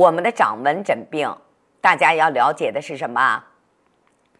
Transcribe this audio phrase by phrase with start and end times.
[0.00, 1.36] 我们的掌纹诊病，
[1.78, 3.44] 大家要了解的是什么？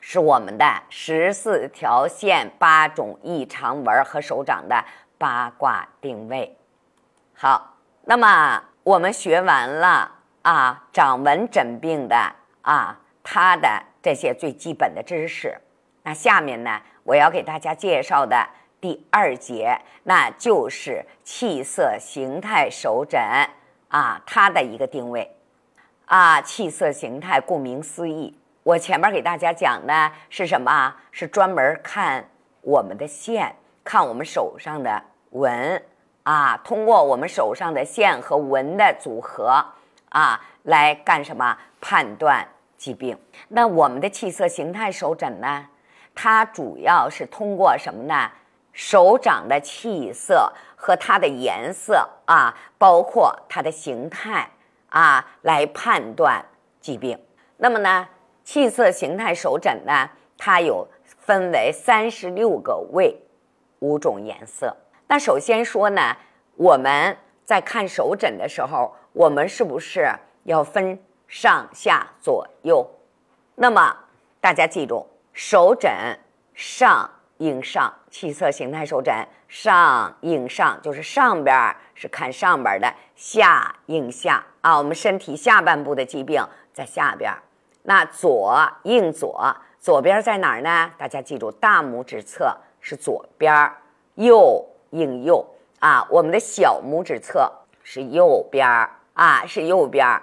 [0.01, 4.83] 是我们的十四条线、八种异常纹和手掌的
[5.19, 6.57] 八卦定位。
[7.35, 7.77] 好，
[8.07, 10.11] 那么我们学完了
[10.41, 12.17] 啊，掌纹诊病的
[12.63, 15.55] 啊，它的这些最基本的知识。
[16.05, 18.49] 那下面呢，我要给大家介绍的
[18.81, 23.21] 第二节，那就是气色形态手诊
[23.89, 25.31] 啊，它的一个定位
[26.11, 28.37] 啊，气色形态，顾名思义。
[28.65, 30.93] 我前面给大家讲的是什么？
[31.13, 32.29] 是专门看
[32.63, 35.81] 我们的线，看我们手上的纹
[36.25, 39.65] 啊，通过我们手上的线和纹的组合
[40.09, 41.57] 啊，来干什么？
[41.81, 42.45] 判断
[42.77, 43.17] 疾病。
[43.47, 45.69] 那我们的气色形态手诊呢？
[46.13, 48.29] 它主要是通过什么呢？
[48.73, 54.51] 手掌的气色和它的颜色啊，包括它的形态
[54.91, 56.45] 啊，来判断
[56.81, 57.19] 疾病。
[57.57, 58.07] 那么呢？
[58.43, 63.17] 气色形态手诊呢，它有分为三十六个位，
[63.79, 64.77] 五种颜色。
[65.07, 66.17] 那首先说呢，
[66.57, 70.09] 我们在看手诊的时候，我们是不是
[70.45, 72.85] 要分上下左右？
[73.55, 73.97] 那么
[74.41, 76.19] 大家记住，手诊
[76.55, 77.09] 上
[77.41, 79.15] 应上，气色形态手诊
[79.49, 84.77] 上应上，就是上边是看上边的，下应下啊。
[84.77, 87.33] 我们身体下半部的疾病在下边。
[87.85, 90.93] 那左应左，左边在哪儿呢？
[90.99, 93.79] 大家记住，大拇指侧是左边儿，
[94.17, 95.43] 右应右
[95.79, 96.07] 啊。
[96.11, 97.51] 我们的小拇指侧
[97.83, 100.23] 是右边儿啊，是右边儿。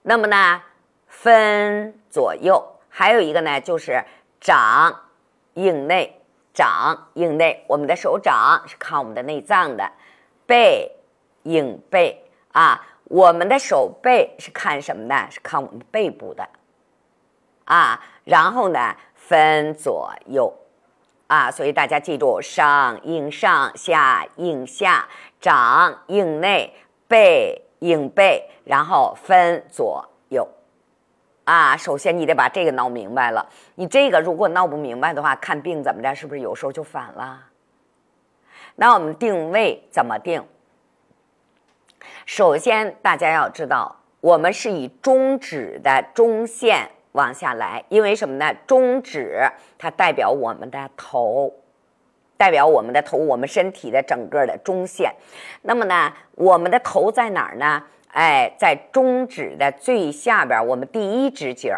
[0.00, 0.62] 那么呢，
[1.08, 4.02] 分左右，还有一个呢，就是
[4.40, 4.98] 掌
[5.52, 6.22] 应内，
[6.54, 7.62] 掌应内。
[7.68, 9.92] 我们的手掌是看我们的内脏的，
[10.46, 10.90] 背
[11.42, 12.86] 应背啊。
[13.04, 15.26] 我们的手背是看什么呢？
[15.30, 16.48] 是看我们背部的。
[17.66, 20.52] 啊，然后呢，分左右，
[21.26, 25.08] 啊，所以大家记住，上应上，下应下，
[25.40, 26.74] 掌应内，
[27.08, 30.46] 背应背，然后分左右，
[31.44, 33.46] 啊，首先你得把这个闹明白了。
[33.76, 37.44] 你这个如果闹不明白的话，看病怎么着，是不是有时候就反了？
[38.76, 40.44] 那我们定位怎么定？
[42.26, 46.90] 首先大家要知道，我们是以中指的中线。
[47.12, 48.52] 往下来，因为什么呢？
[48.66, 51.48] 中指它代表我们的头，
[52.36, 55.14] 代表我们的头，我们身体的整个的中线。
[55.62, 57.80] 那么呢，我们的头在哪儿呢？
[58.14, 61.76] 哎，在中指的最下边，我们第一指节，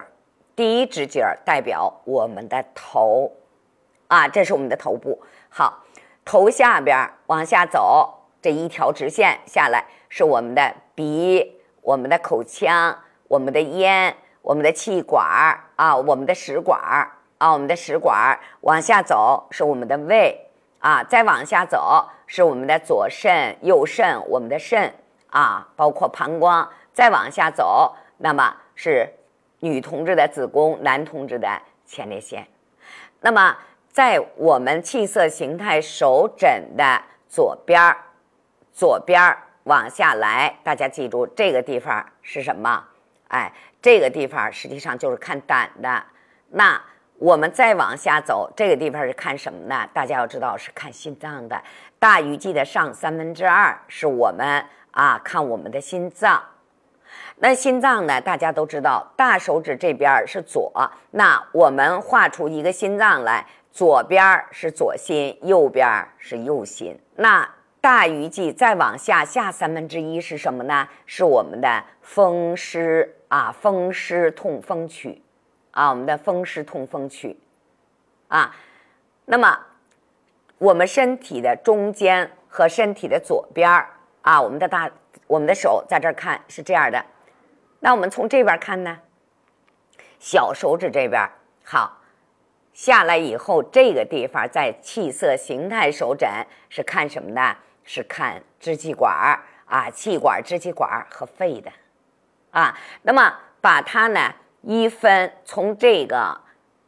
[0.55, 3.33] 第一指节代表我们的头，
[4.09, 5.23] 啊，这是我们的头部。
[5.49, 5.83] 好，
[6.27, 12.99] 头下边往下走，这一条直线下来是我们的鼻，我们的口腔，
[13.29, 14.15] 我们的咽。
[14.43, 20.39] 我们的气管儿啊，我们的食管儿啊，我们的食管儿往下走是我们的胃
[20.79, 24.95] 啊，再往下走是我们的左肾、右肾，我们的肾
[25.37, 26.69] 啊，包括膀胱。
[26.93, 29.07] 再往下走，那么是
[29.61, 32.47] 女同志的子宫，男同志的前列腺。
[33.21, 33.57] 那么
[33.91, 37.97] 在我们气色形态手诊的左边儿，
[38.73, 42.85] 左边儿往下来，大家记住这个地方是什么？
[43.29, 43.53] 哎。
[43.83, 46.03] 这个地方实际上就是看胆的，
[46.49, 46.81] 那
[47.19, 49.89] 我们再往下走，这个地方是看什么呢？
[49.95, 51.63] 大家要知道是看心脏的，
[51.97, 54.65] 大鱼际的上三分之二是我们
[54.97, 56.43] 啊看我们的心脏。
[57.37, 58.21] 那心脏呢？
[58.21, 60.73] 大家都知道，大手指这边是左，
[61.11, 65.87] 那我们画出一个心脏来，左边是左心，右边
[66.19, 66.99] 是右心。
[67.15, 67.49] 那
[67.81, 70.89] 大鱼际再往下下三分之一是什么呢？
[71.05, 73.13] 是我们的风湿。
[73.29, 75.21] 啊，风湿痛风区，
[75.73, 77.37] 啊，我们的风湿痛风区，
[78.29, 78.55] 啊，
[79.25, 79.59] 那么
[80.59, 83.85] 我们身体的中间和身体的左边
[84.27, 84.91] 啊，我们的大
[85.29, 87.07] 我们的手在这儿看是这样的，
[87.79, 88.99] 那我们从这边看呢，
[90.19, 91.31] 小手指这边
[91.63, 91.99] 好
[92.75, 96.29] 下来以后，这个地方在气色形态手诊
[96.69, 97.57] 是看什么呢？
[97.85, 101.71] 是看支气管儿啊，气管、支气管和肺的。
[102.51, 106.41] 啊，那么把它呢一分，从这个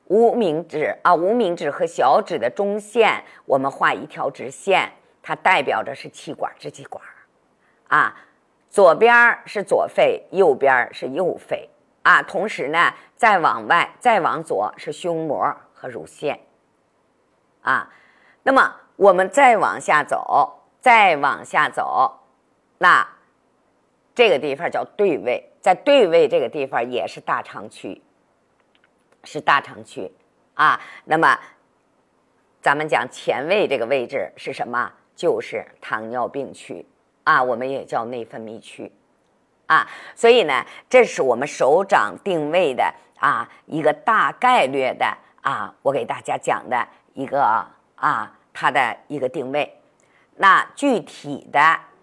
[0.07, 4.91] 无名指啊，无名指和小指的中线，我们画一条直线，
[5.23, 7.01] 它代表着是气管、支气管
[7.89, 8.15] 啊，
[8.71, 11.69] 左边是左肺，右边是右肺
[12.03, 12.23] 啊。
[12.23, 16.39] 同时呢，再往外，再往左是胸膜和乳腺
[17.63, 17.91] 啊。
[18.43, 22.21] 那么我们再往下走，再往下走，
[22.79, 23.09] 那
[24.15, 25.53] 这个地方叫对位。
[25.61, 28.01] 在对位这个地方也是大肠区，
[29.25, 30.11] 是大肠区
[30.55, 30.81] 啊。
[31.05, 31.39] 那么
[32.63, 34.93] 咱们讲前位这个位置是什么？
[35.17, 36.87] 就是糖尿病区
[37.29, 38.91] 啊，我们也叫内分泌区
[39.67, 39.87] 啊。
[40.15, 45.07] 所以呢，这是我们手掌定位的啊一个大概率的
[45.43, 47.43] 啊，我给大家讲的一个
[47.97, 49.79] 啊它的一个定位。
[50.37, 51.61] 那具体的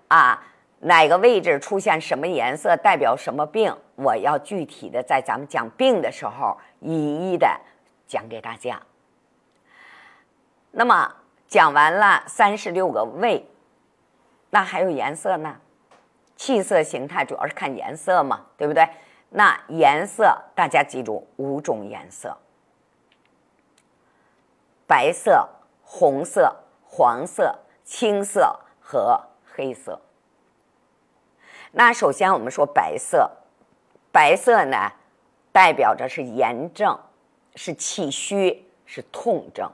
[0.08, 0.44] 啊。
[0.82, 3.76] 哪个位置出现什么颜色，代表什么病？
[3.96, 6.94] 我要具体的在咱们讲病的时候一
[7.32, 7.60] 一的
[8.06, 8.80] 讲给大家。
[10.70, 11.12] 那么
[11.48, 13.44] 讲完了三十六个位，
[14.50, 15.58] 那还有颜色呢？
[16.38, 18.86] 气色形态主要是看颜色嘛，对不对？
[19.30, 22.38] 那颜色大家记住五种颜色：
[24.86, 25.48] 白色、
[25.82, 29.20] 红色、黄色、青色和
[29.54, 30.00] 黑色。
[31.72, 33.32] 那首先我们说白色，
[34.12, 34.92] 白色呢，
[35.52, 36.98] 代表着是炎症，
[37.56, 39.72] 是气虚，是痛症。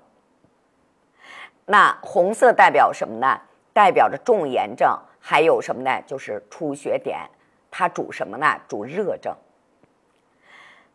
[1.66, 3.42] 那红色代表什么呢？
[3.74, 6.02] 代表着重炎症，还有什么呢？
[6.06, 7.30] 就是出血点，
[7.70, 8.60] 它主什么呢？
[8.68, 9.36] 主热症。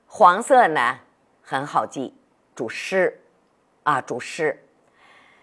[0.07, 0.99] 黄色呢
[1.43, 2.15] 很好记，
[2.55, 3.21] 主湿，
[3.83, 4.63] 啊，主湿。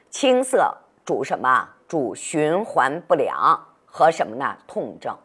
[0.09, 1.69] 青色主什么？
[1.87, 4.57] 主循环不良和什么呢？
[4.65, 5.15] 痛症。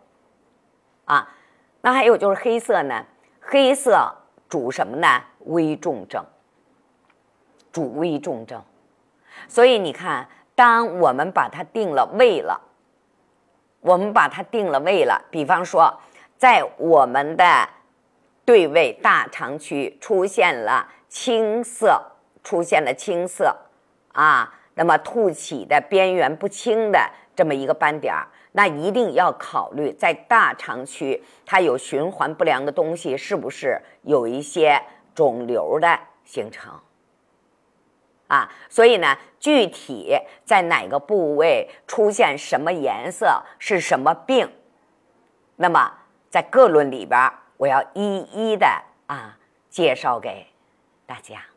[1.04, 1.34] 啊，
[1.80, 3.04] 那还有就是黑色呢？
[3.40, 4.14] 黑色
[4.48, 5.22] 主什么呢？
[5.46, 6.22] 危重症，
[7.72, 8.62] 主危重症。
[9.48, 10.28] 所以你看，
[10.58, 12.60] 当我们把它定了位了，
[13.80, 15.24] 我们把它定了位了。
[15.30, 15.96] 比方说，
[16.36, 17.68] 在我们的
[18.44, 22.02] 对位大肠区出现了青色，
[22.42, 23.56] 出现了青色
[24.12, 28.26] 啊，那么凸起的边缘不清的这么一个斑点儿。
[28.50, 34.82] 那一定要考虑，在大肠区它有循环不良的东西，是不是有一些
[35.14, 36.72] 肿瘤的形成？
[38.28, 44.48] 啊，所以呢，具体在哪个部位出现什么颜色是什么病？
[45.56, 45.92] 那么
[46.30, 48.66] 在各论里边，我要一一的
[49.06, 49.36] 啊
[49.68, 50.46] 介绍给
[51.06, 51.47] 大家。